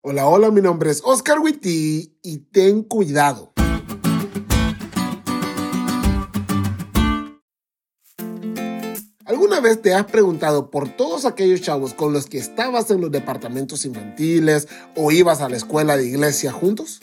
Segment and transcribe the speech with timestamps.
[0.00, 3.52] Hola, hola, mi nombre es Oscar Witty y ten cuidado.
[9.24, 13.10] ¿Alguna vez te has preguntado por todos aquellos chavos con los que estabas en los
[13.10, 17.00] departamentos infantiles o ibas a la escuela de iglesia juntos?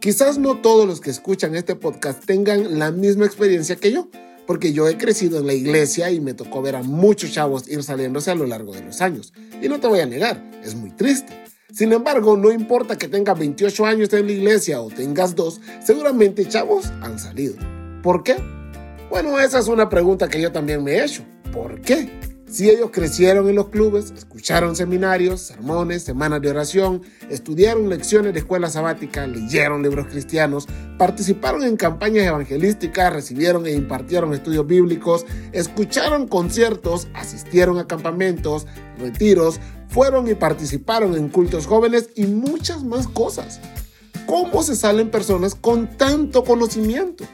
[0.00, 4.08] Quizás no todos los que escuchan este podcast tengan la misma experiencia que yo,
[4.46, 7.82] porque yo he crecido en la iglesia y me tocó ver a muchos chavos ir
[7.82, 9.34] saliéndose a lo largo de los años.
[9.60, 11.47] Y no te voy a negar, es muy triste.
[11.70, 16.48] Sin embargo, no importa que tengas 28 años en la iglesia o tengas dos, seguramente
[16.48, 17.56] chavos han salido.
[18.02, 18.36] ¿Por qué?
[19.10, 21.24] Bueno, esa es una pregunta que yo también me he hecho.
[21.52, 22.08] ¿Por qué?
[22.50, 28.38] Si ellos crecieron en los clubes, escucharon seminarios, sermones, semanas de oración, estudiaron lecciones de
[28.38, 30.66] escuela sabática, leyeron libros cristianos,
[30.96, 38.66] participaron en campañas evangelísticas, recibieron e impartieron estudios bíblicos, escucharon conciertos, asistieron a campamentos,
[38.98, 43.60] retiros, fueron y participaron en cultos jóvenes y muchas más cosas.
[44.24, 47.24] ¿Cómo se salen personas con tanto conocimiento?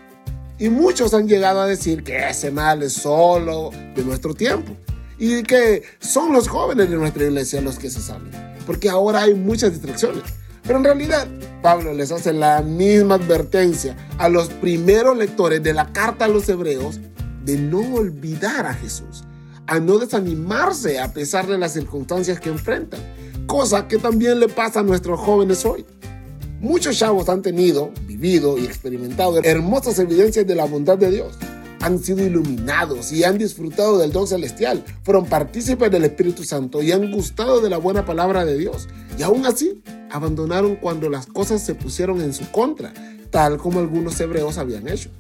[0.59, 4.77] Y muchos han llegado a decir que ese mal es solo de nuestro tiempo
[5.19, 8.31] y que son los jóvenes de nuestra iglesia los que se salen,
[8.67, 10.23] porque ahora hay muchas distracciones.
[10.63, 11.29] Pero en realidad,
[11.63, 16.49] Pablo les hace la misma advertencia a los primeros lectores de la carta a los
[16.49, 17.01] hebreos
[17.45, 19.25] de no olvidar a Jesús
[19.67, 23.01] a no desanimarse a pesar de las circunstancias que enfrentan,
[23.47, 25.85] cosa que también le pasa a nuestros jóvenes hoy.
[26.61, 31.37] Muchos chavos han tenido, vivido y experimentado hermosas evidencias de la bondad de Dios.
[31.85, 36.93] Han sido iluminados y han disfrutado del don celestial, fueron partícipes del Espíritu Santo y
[36.93, 38.89] han gustado de la buena palabra de Dios.
[39.19, 42.95] Y aún así, abandonaron cuando las cosas se pusieron en su contra,
[43.29, 45.11] tal como algunos hebreos habían hecho.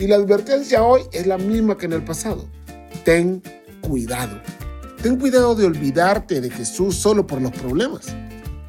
[0.00, 2.44] Y la advertencia hoy es la misma que en el pasado.
[3.04, 3.40] Ten
[3.80, 4.40] cuidado.
[5.00, 8.06] Ten cuidado de olvidarte de Jesús solo por los problemas.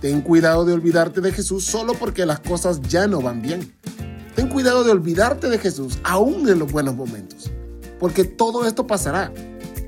[0.01, 3.73] Ten cuidado de olvidarte de Jesús solo porque las cosas ya no van bien.
[4.39, 7.51] Ten cuidado de olvidarte de Jesús aún en los buenos momentos.
[7.99, 9.33] Porque todo esto pasará,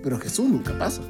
[0.04, 1.02] pero Jesús nunca pasa.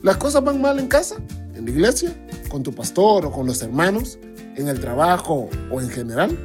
[0.00, 1.16] Las cosas van mal en casa,
[1.56, 2.14] en la iglesia,
[2.48, 4.20] con tu pastor o con los hermanos,
[4.54, 6.38] en el trabajo o en general.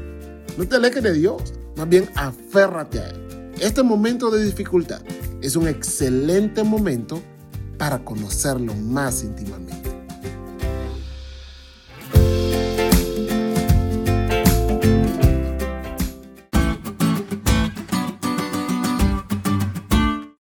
[0.58, 3.52] No te alejes de Dios, más bien aférrate a Él.
[3.60, 5.04] Este momento de dificultad
[5.44, 7.22] es un excelente momento
[7.78, 9.81] para conocerlo más íntimamente.